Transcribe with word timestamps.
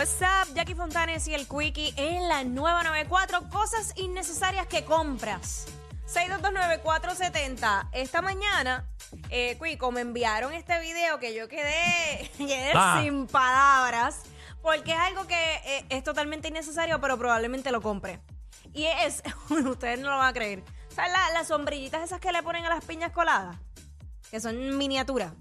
What's 0.00 0.22
up, 0.22 0.54
Jackie 0.54 0.74
Fontanes 0.74 1.28
y 1.28 1.34
el 1.34 1.46
Quickie 1.46 1.92
en 1.98 2.26
la 2.26 2.42
nueva 2.42 2.82
94. 2.84 3.50
Cosas 3.50 3.92
innecesarias 3.96 4.66
que 4.66 4.82
compras. 4.82 5.66
6229470. 6.08 7.90
Esta 7.92 8.22
mañana, 8.22 8.88
eh, 9.28 9.58
Quico, 9.62 9.92
me 9.92 10.00
enviaron 10.00 10.54
este 10.54 10.80
video 10.80 11.18
que 11.20 11.34
yo 11.34 11.48
quedé, 11.48 12.30
quedé 12.38 12.72
Ah. 12.74 13.00
sin 13.02 13.26
palabras. 13.26 14.22
Porque 14.62 14.92
es 14.92 14.98
algo 14.98 15.26
que 15.26 15.34
eh, 15.66 15.84
es 15.90 16.02
totalmente 16.02 16.48
innecesario, 16.48 16.98
pero 16.98 17.18
probablemente 17.18 17.70
lo 17.70 17.82
compre. 17.82 18.20
Y 18.72 18.86
es, 18.86 19.22
ustedes 19.50 20.00
no 20.00 20.08
lo 20.08 20.16
van 20.16 20.28
a 20.28 20.32
creer. 20.32 20.64
¿Sabes 20.96 21.12
la- 21.12 21.28
las 21.34 21.48
sombrillitas 21.48 22.02
esas 22.04 22.20
que 22.20 22.32
le 22.32 22.42
ponen 22.42 22.64
a 22.64 22.70
las 22.70 22.82
piñas 22.86 23.12
coladas? 23.12 23.54
Que 24.30 24.40
son 24.40 24.78
miniaturas. 24.78 25.34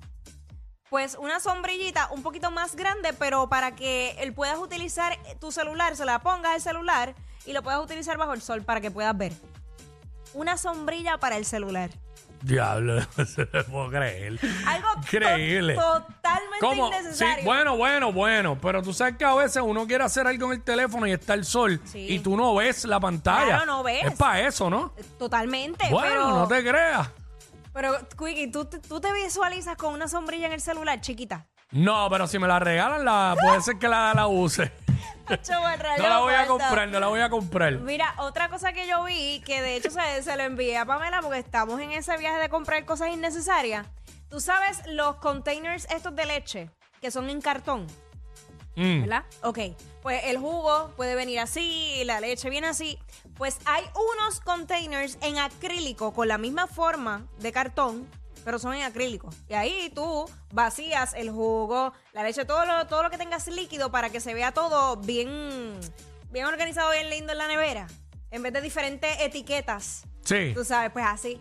Pues 0.89 1.15
una 1.19 1.39
sombrillita 1.39 2.07
un 2.11 2.23
poquito 2.23 2.49
más 2.51 2.75
grande, 2.75 3.13
pero 3.13 3.47
para 3.47 3.75
que 3.75 4.11
él 4.19 4.33
puedas 4.33 4.57
utilizar 4.57 5.17
tu 5.39 5.51
celular, 5.51 5.95
se 5.95 6.05
la 6.05 6.19
pongas 6.19 6.55
el 6.55 6.61
celular 6.61 7.13
y 7.45 7.53
lo 7.53 7.61
puedas 7.61 7.79
utilizar 7.79 8.17
bajo 8.17 8.33
el 8.33 8.41
sol 8.41 8.63
para 8.63 8.81
que 8.81 8.89
puedas 8.89 9.15
ver. 9.17 9.33
Una 10.33 10.57
sombrilla 10.57 11.17
para 11.19 11.37
el 11.37 11.45
celular. 11.45 11.91
Diablo, 12.41 13.01
no 13.17 13.25
se 13.25 13.47
lo 13.51 13.65
puedo 13.65 13.89
creer. 13.89 14.39
Algo 14.65 14.87
to- 14.93 14.99
Increíble. 15.01 15.75
totalmente 15.75 16.59
¿Cómo? 16.61 16.87
Sí, 16.89 16.95
innecesario. 16.99 17.43
bueno, 17.45 17.77
bueno, 17.77 18.13
bueno. 18.13 18.57
Pero 18.61 18.81
tú 18.81 18.93
sabes 18.93 19.17
que 19.17 19.25
a 19.25 19.35
veces 19.35 19.61
uno 19.63 19.85
quiere 19.85 20.03
hacer 20.05 20.25
algo 20.25 20.47
en 20.47 20.53
el 20.53 20.63
teléfono 20.63 21.05
y 21.05 21.11
está 21.11 21.33
el 21.33 21.43
sol 21.45 21.81
Sí. 21.85 22.07
y 22.09 22.19
tú 22.19 22.37
no 22.37 22.55
ves 22.55 22.85
la 22.85 22.99
pantalla. 22.99 23.45
Claro, 23.45 23.65
no 23.65 23.83
ves. 23.83 24.05
Es 24.05 24.13
para 24.15 24.39
eso, 24.47 24.69
¿no? 24.69 24.93
Totalmente. 25.19 25.87
Bueno, 25.91 26.07
pero, 26.09 26.29
no 26.29 26.47
te 26.47 26.63
creas. 26.63 27.09
Pero, 27.73 27.95
Quickie, 28.17 28.51
¿tú, 28.51 28.65
te- 28.65 28.79
¿tú 28.79 28.99
te 28.99 29.11
visualizas 29.13 29.75
con 29.77 29.93
una 29.93 30.07
sombrilla 30.07 30.47
en 30.47 30.53
el 30.53 30.61
celular, 30.61 30.99
chiquita? 31.01 31.47
No, 31.71 32.07
pero 32.09 32.25
si 32.27 32.39
me 32.39 32.47
la 32.47 32.57
regalan, 32.59 33.05
la, 33.05 33.35
puede 33.39 33.61
ser 33.61 33.77
que 33.77 33.87
la, 33.87 34.13
la 34.13 34.27
use. 34.27 34.71
No 35.99 36.09
la 36.09 36.19
voy 36.21 36.33
a 36.33 36.47
comprar, 36.47 36.87
no 36.89 36.99
la 36.99 37.05
voy 37.07 37.19
a 37.19 37.29
comprar. 37.29 37.73
Mira, 37.73 38.15
otra 38.17 38.49
cosa 38.49 38.73
que 38.73 38.87
yo 38.87 39.03
vi, 39.03 39.41
que 39.45 39.61
de 39.61 39.75
hecho 39.75 39.91
se, 39.91 40.23
se 40.23 40.35
lo 40.35 40.41
envié 40.41 40.75
a 40.79 40.85
Pamela 40.85 41.21
porque 41.21 41.37
estamos 41.37 41.79
en 41.79 41.91
ese 41.91 42.17
viaje 42.17 42.39
de 42.39 42.49
comprar 42.49 42.83
cosas 42.85 43.09
innecesarias. 43.09 43.85
Tú 44.31 44.39
sabes 44.39 44.81
los 44.87 45.17
containers 45.17 45.85
estos 45.91 46.15
de 46.15 46.25
leche, 46.25 46.71
que 46.99 47.11
son 47.11 47.29
en 47.29 47.41
cartón, 47.41 47.85
Mm. 48.75 49.01
¿verdad? 49.01 49.23
Ok, 49.43 49.59
pues 50.09 50.23
el 50.23 50.39
jugo 50.39 50.91
puede 50.97 51.13
venir 51.13 51.39
así, 51.39 52.01
la 52.03 52.19
leche 52.19 52.49
viene 52.49 52.65
así. 52.65 52.97
Pues 53.35 53.59
hay 53.65 53.83
unos 53.93 54.39
containers 54.39 55.19
en 55.21 55.37
acrílico 55.37 56.13
con 56.15 56.27
la 56.27 56.39
misma 56.39 56.65
forma 56.65 57.27
de 57.37 57.51
cartón, 57.51 58.07
pero 58.43 58.57
son 58.57 58.73
en 58.73 58.81
acrílico. 58.81 59.29
Y 59.47 59.53
ahí 59.53 59.91
tú 59.93 60.27
vacías 60.51 61.13
el 61.13 61.29
jugo, 61.29 61.93
la 62.11 62.23
leche, 62.23 62.43
todo 62.43 62.65
lo, 62.65 62.87
todo 62.87 63.03
lo 63.03 63.11
que 63.11 63.19
tengas 63.19 63.45
líquido 63.49 63.91
para 63.91 64.09
que 64.09 64.19
se 64.19 64.33
vea 64.33 64.51
todo 64.51 64.97
bien, 64.97 65.79
bien 66.31 66.45
organizado, 66.47 66.89
bien 66.89 67.11
lindo 67.11 67.33
en 67.33 67.37
la 67.37 67.47
nevera. 67.47 67.85
En 68.31 68.41
vez 68.41 68.51
de 68.51 68.61
diferentes 68.61 69.15
etiquetas. 69.19 70.07
Sí. 70.25 70.53
Tú 70.55 70.65
sabes, 70.65 70.91
pues 70.91 71.05
así. 71.07 71.39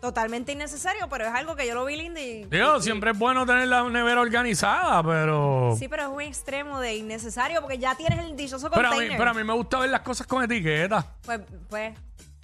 Totalmente 0.00 0.52
innecesario, 0.52 1.08
pero 1.10 1.26
es 1.26 1.34
algo 1.34 1.54
que 1.56 1.66
yo 1.66 1.74
lo 1.74 1.84
vi 1.84 1.94
lindo 1.96 2.18
y... 2.20 2.44
Digo, 2.44 2.80
siempre 2.80 3.10
es 3.10 3.18
bueno 3.18 3.44
tener 3.44 3.68
la 3.68 3.82
nevera 3.88 4.20
organizada, 4.22 5.02
pero... 5.02 5.76
Sí, 5.78 5.88
pero 5.88 6.04
es 6.04 6.08
un 6.08 6.22
extremo 6.22 6.80
de 6.80 6.96
innecesario 6.96 7.60
porque 7.60 7.76
ya 7.78 7.94
tienes 7.94 8.18
el 8.20 8.34
dichoso 8.34 8.70
pero, 8.70 8.88
a 8.88 8.96
mí, 8.96 9.08
pero 9.16 9.30
a 9.30 9.34
mí 9.34 9.44
me 9.44 9.52
gusta 9.52 9.78
ver 9.78 9.90
las 9.90 10.00
cosas 10.00 10.26
con 10.26 10.42
etiquetas. 10.42 11.04
Pues, 11.26 11.40
pues, 11.68 11.94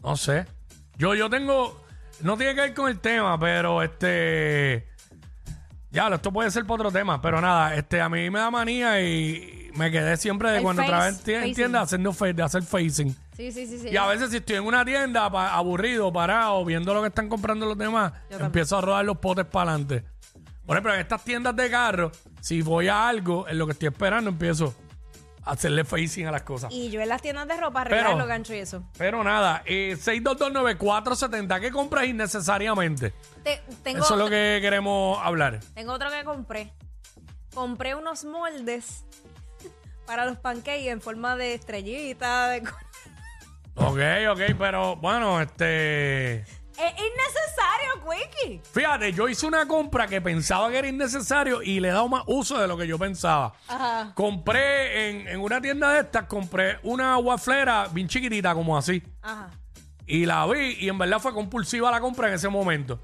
No 0.02 0.16
sé. 0.16 0.44
Yo, 0.98 1.14
yo 1.14 1.30
tengo. 1.30 1.82
No 2.20 2.36
tiene 2.36 2.54
que 2.54 2.60
ver 2.60 2.74
con 2.74 2.88
el 2.90 2.98
tema, 3.00 3.38
pero 3.38 3.82
este. 3.82 4.86
Ya, 5.90 6.08
esto 6.08 6.30
puede 6.32 6.50
ser 6.50 6.64
para 6.64 6.74
otro 6.74 6.90
tema, 6.92 7.22
pero 7.22 7.40
nada, 7.40 7.74
este, 7.74 8.00
a 8.02 8.08
mí 8.10 8.28
me 8.28 8.38
da 8.38 8.50
manía 8.50 9.00
y 9.00 9.70
me 9.74 9.90
quedé 9.90 10.16
siempre 10.18 10.50
de 10.50 10.58
El 10.58 10.62
cuando 10.62 10.82
face, 10.82 10.90
trabajé 10.90 11.08
en 11.10 11.16
tie- 11.24 11.34
en 11.34 11.40
facing. 11.40 11.54
tienda 11.54 11.80
haciendo 11.80 12.12
fa- 12.12 12.32
de 12.32 12.42
hacer 12.42 12.62
facing. 12.62 13.16
Sí, 13.36 13.52
sí, 13.52 13.66
sí, 13.66 13.78
sí. 13.78 13.88
Y 13.90 13.96
a 13.96 14.06
veces 14.06 14.30
si 14.30 14.38
estoy 14.38 14.56
en 14.56 14.64
una 14.64 14.84
tienda 14.84 15.30
pa- 15.30 15.54
aburrido, 15.54 16.12
parado, 16.12 16.64
viendo 16.64 16.92
lo 16.94 17.02
que 17.02 17.08
están 17.08 17.28
comprando 17.28 17.66
los 17.66 17.76
demás, 17.78 18.12
empiezo 18.30 18.78
a 18.78 18.80
rodar 18.80 19.04
los 19.04 19.18
potes 19.18 19.44
para 19.46 19.72
adelante. 19.72 20.04
Por 20.66 20.76
ejemplo, 20.76 20.94
en 20.94 21.00
estas 21.00 21.22
tiendas 21.24 21.54
de 21.54 21.70
carro, 21.70 22.10
si 22.40 22.62
voy 22.62 22.88
a 22.88 23.08
algo, 23.08 23.46
en 23.48 23.58
lo 23.58 23.66
que 23.66 23.72
estoy 23.72 23.88
esperando, 23.88 24.30
empiezo 24.30 24.74
a 25.44 25.52
hacerle 25.52 25.84
facing 25.84 26.26
a 26.26 26.32
las 26.32 26.42
cosas. 26.42 26.72
Y 26.72 26.90
yo 26.90 27.00
en 27.00 27.08
las 27.08 27.22
tiendas 27.22 27.46
de 27.46 27.56
ropa 27.56 27.84
Pero- 27.88 28.18
los 28.18 28.26
ganchos 28.26 28.56
y 28.56 28.58
eso. 28.58 28.82
Pero 28.98 29.22
nada, 29.22 29.62
eh, 29.64 29.96
6229470, 29.96 31.60
¿qué 31.60 31.70
compras 31.70 32.06
innecesariamente? 32.06 33.12
Te- 33.44 33.62
tengo, 33.84 34.04
Eso 34.04 34.14
es 34.14 34.18
lo 34.20 34.28
que 34.28 34.58
queremos 34.60 35.18
hablar. 35.22 35.60
tengo 35.74 35.92
otro 35.92 36.10
que 36.10 36.24
compré. 36.24 36.72
Compré 37.54 37.94
unos 37.94 38.24
moldes 38.24 39.04
para 40.06 40.24
los 40.26 40.36
pancakes 40.38 40.88
en 40.90 41.00
forma 41.00 41.36
de 41.36 41.54
estrellita. 41.54 42.48
De... 42.48 42.62
co- 42.62 42.70
Ok, 43.76 43.98
ok, 44.30 44.40
pero 44.58 44.96
bueno, 44.96 45.40
este... 45.40 46.40
Es 46.40 46.92
innecesario, 46.92 48.04
Quickie. 48.04 48.60
Fíjate, 48.72 49.12
yo 49.12 49.28
hice 49.28 49.46
una 49.46 49.66
compra 49.66 50.06
que 50.06 50.20
pensaba 50.20 50.68
que 50.70 50.78
era 50.78 50.88
innecesario 50.88 51.62
y 51.62 51.80
le 51.80 51.88
he 51.88 51.90
dado 51.90 52.06
más 52.08 52.22
uso 52.26 52.58
de 52.60 52.68
lo 52.68 52.76
que 52.76 52.86
yo 52.86 52.98
pensaba. 52.98 53.54
Ajá. 53.66 54.12
Compré 54.14 55.08
en, 55.10 55.26
en 55.28 55.40
una 55.40 55.58
tienda 55.60 55.92
de 55.92 56.00
estas, 56.00 56.24
compré 56.24 56.78
una 56.82 57.16
waflera 57.16 57.88
bien 57.90 58.08
chiquitita 58.08 58.54
como 58.54 58.76
así. 58.76 59.02
Ajá. 59.22 59.50
Y 60.06 60.26
la 60.26 60.46
vi 60.46 60.76
y 60.78 60.88
en 60.90 60.98
verdad 60.98 61.18
fue 61.18 61.32
compulsiva 61.32 61.90
la 61.90 62.00
compra 62.00 62.28
en 62.28 62.34
ese 62.34 62.48
momento. 62.50 63.00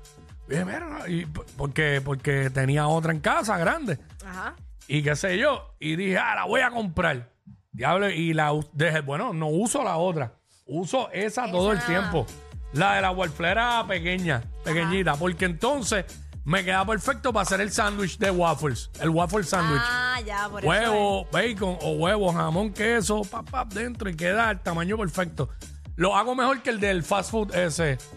Y 0.49 0.53
dije, 0.53 0.65
mira, 0.67 0.99
y 1.09 1.25
p- 1.25 1.41
porque, 1.57 2.03
porque 2.05 2.51
tenía 2.51 2.87
otra 2.89 3.13
en 3.13 3.21
casa 3.21 3.57
grande. 3.57 3.99
Ajá. 4.25 4.55
y 4.87 5.03
qué 5.03 5.17
sé 5.17 5.39
yo. 5.39 5.75
Y 5.81 5.97
dije, 5.97 6.19
ah, 6.19 6.35
la 6.35 6.45
voy 6.45 6.61
a 6.61 6.71
comprar. 6.71 7.31
Diablo, 7.71 8.11
y 8.11 8.35
la 8.35 8.53
u- 8.53 8.69
dije, 8.75 9.01
bueno, 9.01 9.33
no 9.33 9.49
uso 9.49 9.83
la 9.83 9.97
otra. 9.97 10.35
Uso 10.75 11.11
esa, 11.13 11.51
todo 11.51 11.73
el 11.73 11.85
tiempo. 11.85 12.27
La 12.73 12.95
de 12.95 13.03
la 13.03 13.11
wafflera 13.11 13.85
pequeña, 13.87 14.43
pequeñita. 14.65 15.15
Porque 15.17 15.45
entonces 15.45 16.07
me 16.45 16.65
queda 16.65 16.85
perfecto 16.87 17.31
para 17.33 17.43
hacer 17.43 17.61
el 17.61 17.71
sándwich 17.71 18.17
de 18.19 18.31
waffles. 18.31 18.91
El 18.99 19.11
waffle 19.11 19.45
sándwich. 19.45 19.83
Ah, 19.85 20.19
ya, 20.25 20.49
por 20.49 20.61
eso. 20.61 20.69
huevo, 20.69 21.27
bacon 21.31 21.77
o 21.83 21.93
huevo, 21.93 22.33
jamón, 22.33 22.73
queso, 22.73 23.21
pap, 23.23 23.51
pap, 23.51 23.73
dentro 23.75 24.09
y 24.09 24.17
queda 24.17 24.51
el 24.51 24.61
tamaño 24.61 24.97
perfecto. 24.97 25.51
Lo 25.97 26.17
hago 26.17 26.35
mejor 26.35 26.63
que 26.63 26.71
el 26.71 26.81
del 26.81 27.03
fast 27.03 27.31
food 27.31 27.55
ese. 27.55 27.93
es. 27.93 28.09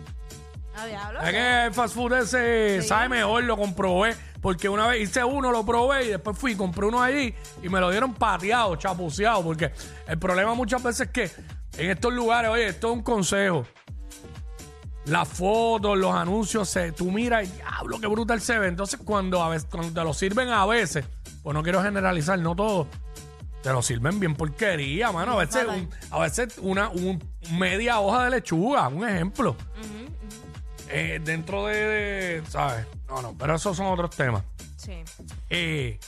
Ah, 0.78 0.86
diablo. 0.86 1.22
Es 1.22 1.30
que 1.32 1.66
el 1.66 1.74
fast 1.74 1.94
food 1.94 2.14
ese 2.14 2.82
Sí. 2.82 2.88
sabe 2.88 3.10
mejor, 3.10 3.44
lo 3.44 3.58
comprobé. 3.58 4.16
Porque 4.42 4.70
una 4.70 4.88
vez 4.88 5.02
hice 5.02 5.24
uno, 5.24 5.52
lo 5.52 5.66
probé 5.66 6.06
y 6.06 6.10
después 6.10 6.38
fui 6.38 6.52
y 6.52 6.56
compré 6.56 6.86
uno 6.86 7.02
allí 7.02 7.34
y 7.64 7.68
me 7.68 7.80
lo 7.80 7.90
dieron 7.90 8.14
pateado, 8.14 8.76
chapuceado. 8.76 9.44
Porque 9.44 9.72
el 10.08 10.18
problema 10.20 10.54
muchas 10.54 10.82
veces 10.84 11.08
es 11.08 11.14
que 11.14 11.32
en 11.78 11.90
estos 11.92 12.14
lugares, 12.14 12.50
oye, 12.52 12.68
esto 12.68 12.88
es 12.92 12.94
un 12.94 13.04
consejo. 13.04 13.66
Las 15.06 15.28
fotos, 15.28 15.98
los 15.98 16.16
anuncios, 16.16 16.68
se, 16.68 16.92
tú 16.92 17.12
miras 17.12 17.48
y 17.48 17.52
diablo, 17.52 18.00
qué 18.00 18.08
brutal 18.08 18.42
se 18.42 18.58
ve. 18.58 18.68
Entonces, 18.68 19.00
cuando, 19.04 19.44
a 19.44 19.50
veces, 19.50 19.68
cuando 19.70 19.94
te 19.94 20.04
lo 20.04 20.14
sirven 20.14 20.50
a 20.50 20.66
veces, 20.66 21.06
pues 21.44 21.54
no 21.54 21.62
quiero 21.62 21.82
generalizar, 21.84 22.40
no 22.40 22.56
todo, 22.56 22.88
te 23.62 23.72
lo 23.72 23.84
sirven 23.84 24.20
bien 24.20 24.34
porquería, 24.36 25.12
mano. 25.12 25.34
A 25.34 25.36
veces, 25.46 25.64
un- 25.68 25.90
a 26.10 26.20
veces 26.20 26.58
una 26.60 26.90
un- 26.90 27.24
media 27.52 28.00
hoja 28.00 28.24
de 28.26 28.32
lechuga, 28.32 28.88
un 28.88 29.08
ejemplo. 29.08 29.56
Eh, 30.90 31.20
dentro 31.24 31.66
de, 31.68 31.76
de- 31.76 32.44
¿sabes? 32.50 32.86
No, 33.08 33.22
no, 33.22 33.36
pero 33.38 33.56
esos 33.56 33.76
son 33.78 33.88
otros 33.88 34.10
temas. 34.16 34.44
Sí. 34.78 35.04
Eh, 35.50 36.00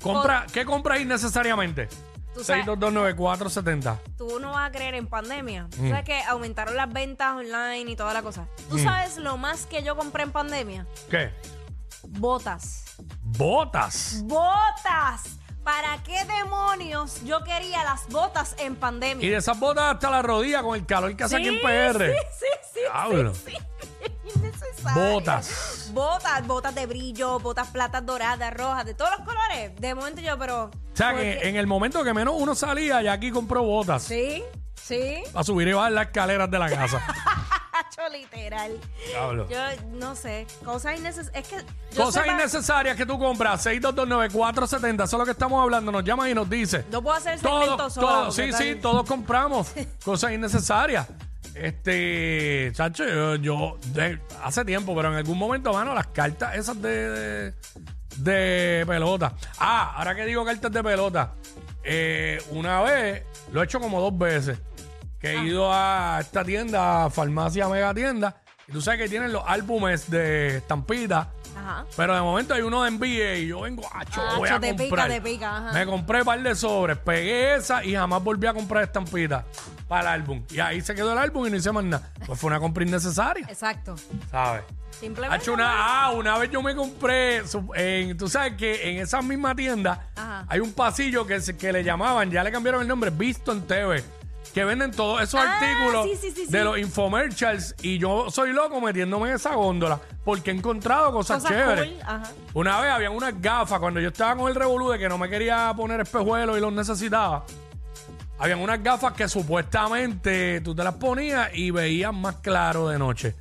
Compra, 0.00 0.46
¿Qué 0.52 0.64
compras 0.64 1.00
innecesariamente? 1.00 1.88
Tú 2.36 2.44
sabes- 2.44 2.66
6229470. 2.66 3.98
Tú 4.18 4.38
no 4.40 4.50
vas 4.52 4.68
a 4.68 4.72
creer 4.72 4.94
en 4.94 5.06
pandemia. 5.06 5.68
Tú 5.74 5.82
Mm. 5.82 5.88
sabes 5.90 6.04
que 6.04 6.22
aumentaron 6.24 6.76
las 6.76 6.92
ventas 6.92 7.34
online 7.34 7.90
y 7.90 7.96
toda 7.96 8.12
la 8.12 8.22
cosa. 8.22 8.46
¿Tú 8.68 8.78
sabes 8.78 9.16
lo 9.16 9.36
más 9.38 9.66
que 9.66 9.82
yo 9.82 9.96
compré 9.96 10.22
en 10.24 10.32
pandemia? 10.32 10.86
¿Qué? 11.10 11.30
Botas. 12.08 12.96
Botas. 13.22 14.20
¡Botas! 14.24 15.38
¿Para 15.64 16.00
qué 16.04 16.24
demonios 16.26 17.24
yo 17.24 17.42
quería 17.42 17.82
las 17.82 18.06
botas 18.08 18.54
en 18.58 18.74
Y 18.74 18.76
pandemia? 18.76 19.28
de 19.30 19.36
esas 19.36 19.58
botas 19.58 19.94
hasta 19.94 20.10
la 20.10 20.22
rodilla 20.22 20.62
con 20.62 20.76
el 20.78 20.86
calor 20.86 21.16
que 21.16 21.24
hace 21.24 21.36
aquí 21.36 21.48
en 21.48 21.54
Sí, 21.54 21.60
PR. 21.60 22.06
Sí, 22.06 22.26
sí, 22.38 22.46
sí. 22.74 22.80
Diablo. 22.80 23.34
sí, 23.34 23.52
Botas. 24.82 25.90
Botas, 25.92 26.46
botas 26.46 26.74
de 26.74 26.86
brillo, 26.86 27.38
botas 27.40 27.68
platas 27.68 28.04
doradas, 28.04 28.52
rojas, 28.54 28.84
de 28.84 28.94
todos 28.94 29.10
los 29.16 29.20
colores. 29.26 29.72
De 29.80 29.94
momento 29.94 30.20
yo, 30.20 30.38
pero. 30.38 30.64
O 30.64 30.70
sea 30.94 31.12
¿por 31.12 31.20
que 31.20 31.48
en 31.48 31.56
el 31.56 31.66
momento 31.66 32.02
que 32.04 32.12
menos 32.14 32.34
uno 32.38 32.54
salía, 32.54 33.02
ya 33.02 33.12
aquí 33.12 33.30
compró 33.30 33.62
botas. 33.62 34.02
Sí, 34.02 34.42
sí. 34.74 35.22
Para 35.32 35.44
subir 35.44 35.68
y 35.68 35.72
bajar 35.72 35.92
las 35.92 36.06
escaleras 36.06 36.50
de 36.50 36.58
la 36.58 36.70
casa. 36.70 37.02
Hacho, 37.72 38.08
literal. 38.10 38.72
Diablo. 39.08 39.48
Yo 39.50 39.58
no 39.92 40.16
sé. 40.16 40.46
Cosas 40.64 40.98
innecesarias. 40.98 41.44
Es 41.44 41.48
que. 41.48 41.64
yo 41.94 42.04
Cosas 42.04 42.26
innecesarias 42.26 42.96
que 42.96 43.04
tú 43.04 43.18
compras, 43.18 43.66
6229470, 43.66 44.94
eso 44.94 45.04
es 45.04 45.12
lo 45.12 45.24
que 45.24 45.30
estamos 45.32 45.62
hablando, 45.62 45.92
nos 45.92 46.02
llama 46.04 46.28
y 46.30 46.34
nos 46.34 46.48
dice. 46.48 46.84
No 46.90 47.02
puedo 47.02 47.16
hacer 47.16 47.34
el 47.34 47.40
segmento 47.40 47.76
Todos, 47.76 47.92
sola, 47.94 48.06
todos, 48.06 48.26
porque 48.28 48.42
sí, 48.42 48.48
está 48.48 48.58
sí, 48.58 48.64
bien. 48.64 48.80
todos 48.80 49.06
compramos 49.06 49.68
cosas 50.04 50.32
innecesarias. 50.32 51.06
Este, 51.58 52.70
chacho, 52.74 53.04
yo, 53.06 53.34
yo 53.36 53.78
de- 53.94 54.20
hace 54.42 54.64
tiempo, 54.64 54.94
pero 54.94 55.08
en 55.10 55.14
algún 55.16 55.38
momento, 55.38 55.72
mano, 55.72 55.94
las 55.94 56.08
cartas 56.08 56.54
esas 56.56 56.80
de, 56.82 57.10
de, 57.10 57.54
de 58.18 58.84
pelota. 58.86 59.32
Ah, 59.58 59.94
ahora 59.96 60.14
que 60.14 60.26
digo 60.26 60.44
cartas 60.44 60.70
de 60.70 60.82
pelota, 60.82 61.32
eh, 61.82 62.42
una 62.50 62.82
vez, 62.82 63.22
lo 63.52 63.62
he 63.62 63.64
hecho 63.64 63.80
como 63.80 64.00
dos 64.00 64.16
veces, 64.18 64.58
que 65.18 65.30
he 65.32 65.44
ido 65.44 65.70
a 65.72 66.18
esta 66.20 66.44
tienda, 66.44 67.08
farmacia 67.10 67.68
mega 67.68 67.94
tienda, 67.94 68.36
y 68.68 68.72
tú 68.72 68.80
sabes 68.82 69.00
que 69.00 69.08
tienen 69.08 69.32
los 69.32 69.42
álbumes 69.46 70.10
de 70.10 70.58
estampita. 70.58 71.30
Ajá. 71.56 71.84
Pero 71.96 72.14
de 72.14 72.20
momento 72.20 72.54
hay 72.54 72.62
uno 72.62 72.82
de 72.84 72.90
NBA 72.90 73.34
y 73.38 73.46
yo 73.48 73.62
vengo, 73.62 73.82
acho, 73.92 74.20
Acho, 74.22 74.36
voy 74.38 74.48
a 74.48 74.60
te 74.60 74.72
pica, 74.74 74.82
comprar. 74.84 75.08
te 75.08 75.20
pica, 75.20 75.56
ajá. 75.56 75.72
Me 75.72 75.86
compré 75.86 76.18
un 76.20 76.24
par 76.26 76.42
de 76.42 76.54
sobres, 76.54 76.98
pegué 76.98 77.54
esa 77.56 77.84
y 77.84 77.94
jamás 77.94 78.22
volví 78.22 78.46
a 78.46 78.52
comprar 78.54 78.84
estampitas 78.84 79.44
para 79.88 80.00
el 80.02 80.06
álbum. 80.20 80.42
Y 80.50 80.60
ahí 80.60 80.80
se 80.80 80.94
quedó 80.94 81.12
el 81.12 81.18
álbum 81.18 81.46
y 81.46 81.50
no 81.50 81.56
hice 81.56 81.72
más 81.72 81.84
nada. 81.84 82.10
Pues 82.26 82.38
fue 82.38 82.48
una 82.48 82.60
compra 82.60 82.84
innecesaria, 82.84 83.46
Exacto. 83.48 83.96
¿sabes? 84.30 84.62
Simplemente. 85.00 85.36
Hacho, 85.36 85.52
una, 85.52 86.06
ah, 86.06 86.10
una 86.12 86.38
vez 86.38 86.50
yo 86.50 86.62
me 86.62 86.74
compré, 86.74 87.46
su- 87.46 87.70
en, 87.74 88.16
tú 88.16 88.28
sabes 88.28 88.54
que 88.56 88.90
en 88.90 89.02
esa 89.02 89.20
misma 89.20 89.54
tienda 89.54 90.08
Ajá. 90.16 90.46
hay 90.48 90.60
un 90.60 90.72
pasillo 90.72 91.26
que, 91.26 91.38
se- 91.42 91.54
que 91.56 91.70
le 91.70 91.84
llamaban, 91.84 92.30
ya 92.30 92.42
le 92.42 92.50
cambiaron 92.50 92.80
el 92.80 92.88
nombre, 92.88 93.10
Visto 93.10 93.52
en 93.52 93.66
TV, 93.66 94.02
que 94.54 94.64
venden 94.64 94.90
todos 94.90 95.20
esos 95.22 95.40
Ah, 95.40 95.58
artículos 95.58 96.06
sí, 96.20 96.30
sí, 96.32 96.44
sí, 96.46 96.50
de 96.50 96.64
los 96.64 96.78
infomercials 96.78 97.74
y 97.82 97.98
yo 97.98 98.30
soy 98.30 98.52
loco 98.52 98.80
metiéndome 98.80 99.28
en 99.28 99.34
esa 99.36 99.54
góndola 99.54 100.00
porque 100.24 100.50
he 100.50 100.54
encontrado 100.54 101.12
cosas, 101.12 101.42
Cosas 101.42 101.50
chéveres. 101.56 101.88
cool, 101.90 102.02
ajá. 102.02 102.30
Una 102.54 102.80
vez 102.80 102.90
había 102.90 103.10
unas 103.10 103.40
gafas 103.40 103.78
cuando 103.78 104.00
yo 104.00 104.08
estaba 104.08 104.36
con 104.36 104.48
el 104.48 104.54
revolú 104.54 104.90
de 104.90 104.98
que 104.98 105.08
no 105.08 105.18
me 105.18 105.28
quería 105.28 105.72
poner 105.76 106.00
espejuelos 106.00 106.56
y 106.56 106.60
los 106.60 106.72
necesitaba. 106.72 107.44
Habían 108.38 108.60
unas 108.60 108.82
gafas 108.82 109.12
que 109.14 109.28
supuestamente 109.28 110.60
tú 110.60 110.74
te 110.74 110.84
las 110.84 110.94
ponías 110.94 111.50
y 111.54 111.70
veías 111.70 112.12
más 112.12 112.36
claro 112.36 112.88
de 112.88 112.98
noche. 112.98 113.34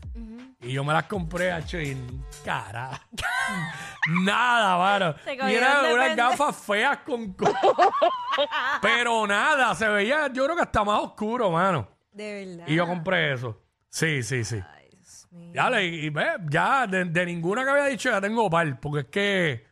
Y 0.61 0.71
yo 0.73 0.83
me 0.83 0.93
las 0.93 1.03
compré 1.05 1.51
a 1.51 1.59
y 1.59 1.97
cara. 2.43 3.01
nada, 4.07 4.77
mano. 4.77 5.15
Y 5.25 5.37
cogieron 5.37 5.49
eran 5.51 5.83
de 5.83 5.93
unas 5.93 6.15
gafas 6.15 6.55
feas 6.57 6.97
con 6.99 7.33
co- 7.33 7.45
Pero 8.81 9.25
nada, 9.27 9.73
se 9.75 9.87
veía, 9.87 10.27
yo 10.31 10.43
creo 10.45 10.55
que 10.55 10.61
hasta 10.63 10.83
más 10.83 10.99
oscuro, 11.01 11.51
mano. 11.51 11.87
De 12.11 12.45
verdad. 12.45 12.65
Y 12.67 12.75
yo 12.75 12.87
compré 12.87 13.33
eso. 13.33 13.61
Sí, 13.89 14.23
sí, 14.23 14.43
sí. 14.43 14.59
Ay, 14.75 14.89
Dios 14.91 15.27
mío. 15.31 15.51
Ya, 15.53 15.69
le- 15.69 15.85
y, 15.85 16.09
ve, 16.09 16.25
ya 16.49 16.87
de, 16.87 17.05
de 17.05 17.25
ninguna 17.25 17.63
que 17.63 17.69
había 17.71 17.85
dicho 17.85 18.09
ya 18.09 18.21
tengo 18.21 18.49
par, 18.49 18.79
porque 18.79 18.99
es 19.01 19.05
que, 19.07 19.67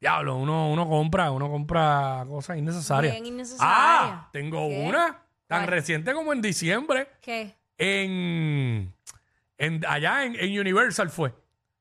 diablo, 0.00 0.36
uno, 0.36 0.70
uno 0.70 0.88
compra, 0.88 1.30
uno 1.30 1.48
compra 1.50 2.24
cosas 2.28 2.56
innecesarias. 2.58 3.12
Bien 3.14 3.26
innecesarias. 3.26 3.62
Ah, 3.76 4.28
tengo 4.32 4.68
¿Qué? 4.68 4.84
una 4.86 5.06
tan 5.46 5.60
¿Cuál? 5.62 5.66
reciente 5.66 6.12
como 6.14 6.32
en 6.32 6.40
diciembre, 6.40 7.08
¿Qué? 7.20 7.54
en, 7.78 8.94
en 9.58 9.84
allá 9.86 10.24
en, 10.24 10.36
en 10.36 10.58
Universal 10.58 11.10
fue. 11.10 11.34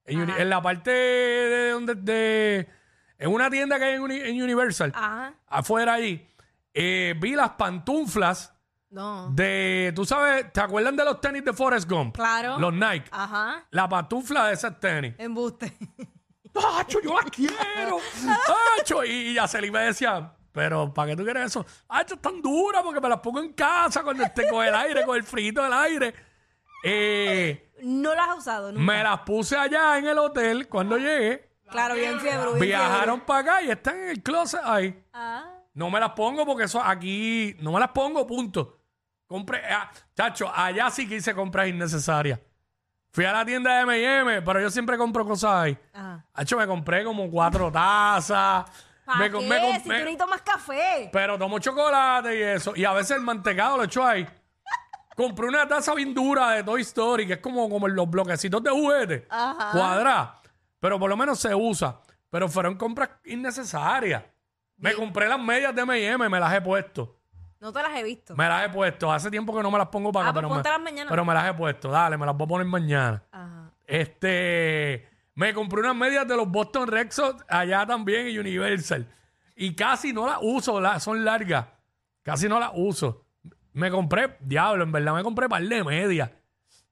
En, 0.05 0.19
Uni- 0.21 0.31
Ajá. 0.33 0.41
en 0.41 0.50
la 0.50 0.61
parte 0.61 0.91
de 0.91 1.69
donde, 1.71 1.95
de, 1.95 2.69
en 3.17 3.31
una 3.31 3.50
tienda 3.50 3.77
que 3.79 3.85
hay 3.85 3.94
en, 3.95 4.01
Uni- 4.01 4.19
en 4.21 4.41
Universal, 4.41 4.91
Ajá. 4.95 5.33
afuera 5.47 5.94
allí, 5.94 6.27
eh, 6.73 7.13
vi 7.17 7.35
las 7.35 7.51
pantuflas 7.51 8.53
No. 8.89 9.29
de, 9.31 9.94
tú 9.95 10.03
sabes, 10.05 10.51
¿te 10.51 10.59
acuerdan 10.61 10.95
de 10.97 11.05
los 11.05 11.21
tenis 11.21 11.44
de 11.45 11.53
Forrest 11.53 11.89
Gump? 11.89 12.15
Claro. 12.15 12.59
Los 12.59 12.73
Nike. 12.73 13.05
Ajá. 13.11 13.65
La 13.71 13.88
pantufla 13.88 14.47
de 14.47 14.53
esos 14.55 14.79
tenis. 14.79 15.13
Embuste. 15.17 15.71
¡Acho, 16.77 17.00
yo 17.01 17.15
las 17.15 17.31
quiero! 17.31 17.97
¡Acho! 18.79 19.03
Y, 19.03 19.09
y 19.09 19.33
Yaceli 19.35 19.71
me 19.71 19.79
decía, 19.85 20.33
pero 20.51 20.94
¿para 20.94 21.09
qué 21.11 21.15
tú 21.15 21.23
quieres 21.23 21.45
eso? 21.47 21.65
¡Acho, 21.89 22.17
tan 22.17 22.41
dura 22.44 22.83
porque 22.83 23.01
me 23.01 23.09
las 23.09 23.19
pongo 23.21 23.39
en 23.41 23.53
casa 23.53 24.03
cuando 24.03 24.23
esté 24.23 24.47
con 24.50 24.63
el 24.63 24.75
aire, 24.75 25.03
con 25.05 25.15
el 25.17 25.23
frito 25.23 25.63
del 25.63 25.73
aire! 25.73 26.13
Eh, 26.83 27.62
no 27.81 28.13
las 28.15 28.29
has 28.29 28.37
usado 28.37 28.71
nunca. 28.71 28.83
me 28.93 29.03
las 29.03 29.19
puse 29.21 29.57
allá 29.57 29.97
en 29.97 30.07
el 30.07 30.17
hotel 30.17 30.67
cuando 30.67 30.97
llegué. 30.97 31.49
Claro, 31.69 31.95
bien 31.95 32.19
fiebre. 32.19 32.47
bien 32.53 32.59
Viajaron 32.59 33.15
fiebre. 33.21 33.25
para 33.25 33.39
acá 33.39 33.61
y 33.63 33.71
están 33.71 33.97
en 33.97 34.09
el 34.09 34.21
closet 34.23 34.61
ahí. 34.63 35.03
Ah. 35.13 35.45
No 35.73 35.89
me 35.89 35.99
las 35.99 36.11
pongo 36.11 36.45
porque 36.45 36.65
eso 36.65 36.81
aquí, 36.83 37.55
no 37.59 37.71
me 37.71 37.79
las 37.79 37.89
pongo, 37.89 38.27
punto. 38.27 38.79
Compré, 39.25 39.61
ah, 39.71 39.89
chacho, 40.15 40.51
allá 40.53 40.91
sí 40.91 41.07
que 41.09 41.15
hice 41.15 41.33
compras 41.33 41.67
innecesarias. 41.67 42.39
Fui 43.11 43.25
a 43.25 43.31
la 43.31 43.45
tienda 43.45 43.75
de 43.75 43.81
M&M, 43.81 44.41
pero 44.43 44.59
yo 44.59 44.69
siempre 44.69 44.97
compro 44.97 45.25
cosas 45.25 45.51
ahí. 45.53 45.77
Ajá. 45.93 46.25
Hacho, 46.33 46.57
me 46.57 46.67
compré 46.67 47.03
como 47.03 47.29
cuatro 47.31 47.71
tazas. 47.71 48.65
¿Para 49.05 49.19
Me, 49.19 49.31
qué? 49.31 49.37
me 49.47 49.59
com- 49.61 49.81
si 49.81 49.89
me- 49.89 49.95
tú 49.99 50.01
necesitas 50.05 50.27
más 50.29 50.41
café. 50.41 51.09
pero 51.11 51.37
tomo 51.37 51.59
chocolate 51.59 52.37
y 52.37 52.41
eso. 52.41 52.73
Y 52.75 52.85
a 52.85 52.93
veces 52.93 53.17
el 53.17 53.23
mantecado 53.23 53.77
lo 53.77 53.83
echo 53.83 54.05
ahí. 54.05 54.27
Compré 55.15 55.48
una 55.48 55.68
taza 55.68 55.94
bien 55.94 56.13
dura 56.13 56.51
de 56.51 56.63
Toy 56.63 56.81
Story, 56.81 57.27
que 57.27 57.33
es 57.33 57.39
como, 57.39 57.69
como 57.69 57.88
los 57.88 58.10
bloquecitos 58.10 58.63
de 58.63 58.69
juguete. 58.71 59.27
Ajá. 59.30 59.71
Cuadra. 59.71 60.42
Pero 60.80 61.00
por 61.00 61.10
lo 61.10 61.15
menos 61.18 61.39
se 61.39 61.54
usa. 61.54 62.00
Pero 62.30 62.48
fueron 62.50 62.75
compras 62.75 63.10
innecesarias. 63.25 64.24
Me 64.77 64.94
compré 64.95 65.27
las 65.30 65.39
medias 65.39 65.74
de 65.75 65.81
M&M, 65.83 66.30
me 66.30 66.39
las 66.39 66.53
he 66.53 66.62
puesto. 66.62 67.20
No 67.60 67.72
te 67.72 67.82
las 67.82 67.96
he 67.96 68.03
visto. 68.03 68.36
Me 68.36 68.48
las 68.50 68.65
he 68.65 68.70
puesto. 68.70 69.12
Hace 69.12 69.29
tiempo 69.32 69.55
que 69.55 69.62
no 69.63 69.72
me 69.72 69.77
las 69.77 69.88
pongo 69.88 70.12
para 70.12 70.27
Ah, 70.27 70.29
acá, 70.32 70.41
pues 70.41 70.62
pero, 70.63 70.77
me, 70.79 70.84
mañana. 70.84 71.10
pero 71.10 71.24
me 71.24 71.34
las 71.34 71.50
he 71.50 71.53
puesto. 71.53 71.89
Dale, 71.89 72.17
me 72.17 72.25
las 72.25 72.36
voy 72.36 72.46
a 72.46 72.48
poner 72.50 72.67
mañana. 72.67 73.24
Ajá. 73.32 73.72
Este, 73.86 75.08
me 75.36 75.53
compré 75.53 75.79
unas 75.79 75.96
medias 75.96 76.27
de 76.27 76.36
los 76.36 76.50
Boston 76.50 76.88
Red 76.88 77.12
Sox 77.12 77.46
allá 77.48 77.86
también 77.86 78.27
en 78.27 78.39
Universal. 78.39 79.08
Y 79.55 79.75
casi 79.75 80.12
no 80.12 80.25
las 80.27 80.39
uso, 80.41 80.82
la- 80.82 81.00
son 81.00 81.24
largas. 81.24 81.67
Casi 82.24 82.50
no 82.50 82.60
las 82.60 82.72
uso. 82.74 83.23
Me 83.74 83.89
compré, 83.92 84.38
diablo, 84.39 84.84
en 84.84 84.92
verdad 84.92 85.13
me 85.15 85.24
compré 85.24 85.50
par 85.50 85.63
de 85.63 85.84
medias. 85.84 86.30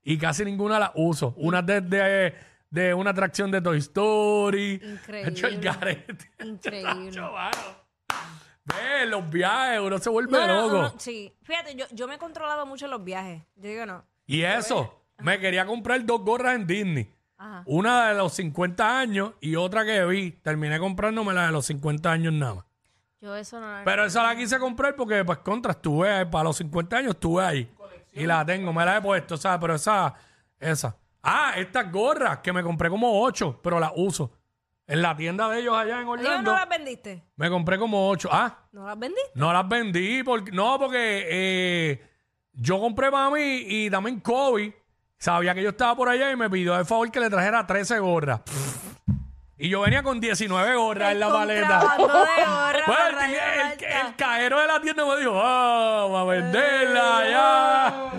Y 0.04 0.18
casi 0.18 0.44
ninguna 0.44 0.80
las 0.80 0.92
uso. 0.96 1.34
Una 1.38 1.62
de, 1.62 1.82
de, 1.82 2.34
de 2.70 2.94
una 2.94 3.12
atracción 3.12 3.52
de 3.52 3.62
Toy 3.62 3.78
Story. 3.78 4.82
Increíble. 4.84 5.30
Hecho 5.32 5.48
el 5.48 5.62
garete. 5.62 6.32
Increíble. 6.44 7.22
Ve, 8.64 9.06
los 9.08 9.28
viajes, 9.30 9.80
uno 9.80 9.98
se 9.98 10.10
vuelve 10.10 10.32
No, 10.38 10.48
no, 10.48 10.62
loco. 10.64 10.82
no, 10.94 11.00
sí. 11.00 11.36
Fíjate, 11.44 11.76
yo, 11.76 11.86
yo 11.92 12.08
me 12.08 12.16
he 12.16 12.18
controlado 12.18 12.66
mucho 12.66 12.86
en 12.86 12.92
los 12.92 13.04
viajes. 13.04 13.42
Yo 13.56 13.70
digo 13.70 13.86
no. 13.86 14.06
Y 14.28 14.42
eso, 14.44 15.04
me 15.20 15.40
quería 15.40 15.66
comprar 15.66 16.04
dos 16.06 16.22
gorras 16.22 16.56
en 16.56 16.68
Disney. 16.68 17.14
Ajá. 17.38 17.64
Una 17.66 18.10
de 18.10 18.16
los 18.16 18.34
50 18.34 19.00
años 19.00 19.34
y 19.42 19.56
otra 19.56 19.84
que 19.84 20.06
vi. 20.06 20.32
Terminé 20.32 20.78
comprándome 20.80 21.34
la 21.34 21.48
de 21.48 21.52
los 21.52 21.66
50 21.66 22.12
años 22.12 22.34
nada 22.34 22.56
más. 22.56 22.66
Yo 23.22 23.36
eso 23.36 23.60
no 23.60 23.68
Pero 23.86 24.06
esa 24.06 24.24
la 24.24 24.36
quise 24.36 24.58
comprar 24.58 24.96
porque, 24.96 25.24
pues, 25.24 25.38
contra, 25.40 25.74
estuve 25.74 26.12
ahí, 26.12 26.26
para 26.26 26.46
los 26.46 26.58
50 26.58 26.98
años 26.98 27.12
estuve 27.12 27.46
ahí. 27.46 27.72
Y 28.14 28.26
la 28.26 28.44
tengo, 28.44 28.74
me 28.74 28.84
la 28.84 28.98
he 28.98 29.02
puesto, 29.02 29.38
¿sabes? 29.38 29.60
Pero 29.62 29.76
esa, 29.76 30.14
esa. 30.60 30.96
Ah, 31.22 31.54
estas 31.56 31.90
gorras 31.92 32.40
que 32.40 32.52
me 32.52 32.64
compré 32.64 32.90
como 32.90 33.22
8, 33.22 33.60
pero 33.62 33.80
las 33.80 33.92
uso. 33.96 34.32
En 34.88 35.02
la 35.04 35.16
tienda 35.16 35.48
de 35.50 35.60
ellos 35.60 35.78
allá 35.78 36.02
en 36.02 36.08
Orlando, 36.08 36.52
no 36.52 36.58
las 36.58 36.68
vendiste. 36.68 37.24
me 37.36 37.50
compré 37.50 37.78
como 37.78 38.10
8. 38.10 38.28
Ah, 38.32 38.58
¿No 38.72 38.88
las 38.88 38.98
vendiste? 39.00 39.32
no 39.36 39.54
las 39.54 39.70
vendí, 39.70 40.24
porque, 40.24 40.52
no, 40.52 40.78
porque 40.80 41.28
eh, 41.30 42.10
yo 42.54 42.80
compré 42.80 43.12
para 43.12 43.30
mí 43.30 43.64
y 43.68 43.90
también 43.90 44.20
Kobe 44.20 44.76
sabía 45.20 45.54
que 45.54 45.62
yo 45.62 45.70
estaba 45.70 45.96
por 45.96 46.10
allá 46.10 46.32
y 46.32 46.36
me 46.36 46.50
pidió 46.50 46.78
el 46.78 46.86
favor 46.86 47.10
que 47.12 47.20
le 47.20 47.30
trajera 47.30 47.66
13 47.66 48.00
gorras. 48.00 48.42
Y 49.64 49.70
yo 49.70 49.82
venía 49.82 50.02
con 50.02 50.20
19 50.20 50.76
gorras 50.76 51.12
en 51.12 51.20
la 51.20 51.30
maleta. 51.30 51.80
De 51.98 51.98
gorra, 52.04 52.84
Pues 52.86 53.00
el, 53.80 53.84
el- 54.08 54.16
cajero 54.16 54.60
de 54.60 54.68
la 54.68 54.82
tienda 54.82 55.06
me 55.06 55.18
dijo, 55.18 55.40
ah, 55.42 56.08
vamos 56.10 56.22
a 56.22 56.24
venderla 56.26 57.30
ya. 57.30 58.12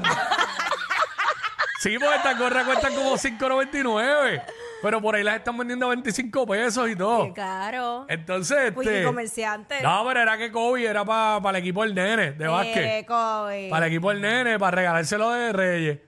sí, 1.80 1.98
porque 1.98 2.16
estas 2.16 2.38
gorras 2.38 2.64
cuestan 2.64 2.94
como 2.94 3.16
5.99. 3.16 4.42
Pero 4.82 5.00
por 5.00 5.14
ahí 5.14 5.22
las 5.22 5.36
están 5.36 5.56
vendiendo 5.56 5.86
a 5.86 5.90
25 5.90 6.44
pesos 6.46 6.88
y 6.90 6.96
todo. 6.96 7.24
Qué 7.26 7.32
caro. 7.34 8.04
Entonces, 8.08 8.72
Wiki 8.74 8.88
este. 8.90 9.04
comerciante. 9.04 9.80
No, 9.80 10.04
pero 10.06 10.20
era 10.20 10.36
que 10.36 10.50
Kobe 10.50 10.84
era 10.86 11.04
para 11.04 11.50
el 11.50 11.56
equipo 11.56 11.82
del 11.82 11.94
nene 11.94 12.32
de 12.32 12.48
básquet. 12.48 12.76
Eh, 12.84 13.06
Kobe. 13.06 13.68
Para 13.70 13.86
el 13.86 13.92
equipo 13.92 14.10
del 14.10 14.20
nene, 14.20 14.58
para 14.58 14.76
regalárselo 14.76 15.30
de 15.30 15.52
Reyes. 15.52 15.98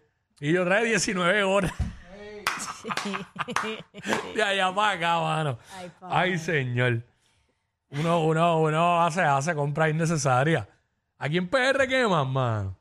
Y 0.40 0.52
yo 0.52 0.64
trae 0.64 0.84
19 0.84 1.42
horas. 1.44 1.72
De 4.34 4.42
allá 4.42 4.74
para 4.74 4.90
acá, 4.96 5.20
mano. 5.20 5.58
Ay, 6.02 6.38
señor. 6.38 7.02
Uno, 7.90 8.24
uno, 8.24 8.60
uno 8.60 9.02
hace, 9.02 9.20
hace 9.22 9.54
compras 9.54 9.90
innecesarias. 9.90 10.66
Aquí 11.18 11.38
en 11.38 11.48
PR, 11.48 11.86
¿qué 11.88 12.06
más, 12.06 12.26
mano? 12.26 12.76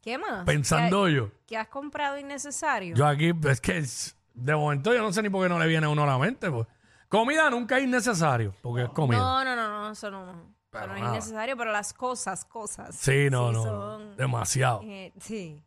¿Qué 0.00 0.16
más? 0.16 0.44
Pensando 0.44 1.04
¿Qué, 1.04 1.12
yo. 1.14 1.30
qué 1.46 1.56
has 1.58 1.68
comprado 1.68 2.18
innecesario? 2.18 2.94
Yo 2.96 3.06
aquí, 3.06 3.32
es 3.48 3.60
que 3.60 3.78
es- 3.78 4.16
de 4.32 4.54
momento 4.54 4.94
yo 4.94 5.02
no 5.02 5.12
sé 5.12 5.20
ni 5.22 5.28
por 5.28 5.42
qué 5.42 5.48
no 5.48 5.58
le 5.58 5.66
viene 5.66 5.86
a 5.86 5.90
uno 5.90 6.04
a 6.04 6.06
la 6.06 6.18
mente. 6.18 6.50
Pues. 6.50 6.66
Comida 7.08 7.50
nunca 7.50 7.76
es 7.78 7.84
innecesario, 7.84 8.54
porque 8.62 8.84
es 8.84 8.90
comida. 8.90 9.18
no, 9.18 9.44
no, 9.44 9.56
no, 9.56 9.68
no, 9.68 9.90
eso 9.92 10.10
no, 10.10 10.30
eso 10.30 10.38
Pero 10.70 10.86
no 10.88 10.94
es 10.94 11.00
nada. 11.00 11.12
innecesario, 11.14 11.56
pero 11.56 11.72
las 11.72 11.92
cosas, 11.92 12.44
cosas. 12.44 12.94
Sí, 12.96 13.28
no, 13.30 13.52
no. 13.52 13.62
son- 13.64 14.16
Demasiado. 14.16 14.80
eh, 14.84 15.12
sí. 15.18 15.60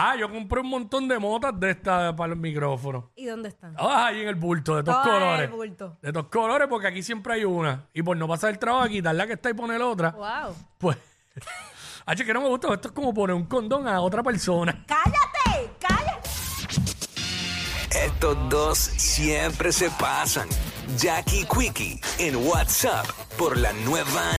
Ah, 0.00 0.14
yo 0.14 0.30
compré 0.30 0.60
un 0.60 0.68
montón 0.68 1.08
de 1.08 1.18
motas 1.18 1.58
de 1.58 1.70
estas 1.70 2.14
para 2.14 2.32
el 2.32 2.38
micrófono. 2.38 3.10
¿Y 3.16 3.24
dónde 3.26 3.48
están? 3.48 3.74
Ah, 3.76 4.06
ahí 4.06 4.20
en 4.20 4.28
el 4.28 4.36
bulto, 4.36 4.76
de 4.76 4.84
todos 4.84 5.02
Todo 5.02 5.12
en 5.14 5.20
colores. 5.20 5.44
el 5.50 5.56
bulto. 5.56 5.96
De 6.00 6.12
todos 6.12 6.26
colores, 6.28 6.68
porque 6.68 6.86
aquí 6.86 7.02
siempre 7.02 7.34
hay 7.34 7.44
una. 7.44 7.88
Y 7.92 8.02
por 8.04 8.16
no 8.16 8.28
pasar 8.28 8.50
el 8.50 8.60
trabajo, 8.60 8.86
quitar 8.88 9.12
la 9.16 9.26
que 9.26 9.32
está 9.32 9.50
y 9.50 9.54
poner 9.54 9.82
otra, 9.82 10.10
Wow. 10.12 10.54
pues. 10.78 10.96
H, 12.06 12.24
que 12.24 12.32
no 12.32 12.40
me 12.42 12.48
gusta, 12.48 12.72
esto 12.72 12.88
es 12.88 12.94
como 12.94 13.12
poner 13.12 13.34
un 13.34 13.46
condón 13.46 13.88
a 13.88 14.00
otra 14.00 14.22
persona. 14.22 14.84
¡Cállate! 14.86 15.72
¡Cállate! 15.80 16.28
Estos 17.90 18.36
dos 18.48 18.78
siempre 18.78 19.72
se 19.72 19.90
pasan. 19.90 20.48
Jackie 20.96 21.44
Quickie 21.44 22.00
en 22.18 22.36
WhatsApp 22.36 23.04
por 23.36 23.56
la 23.58 23.72
nueva 23.84 24.22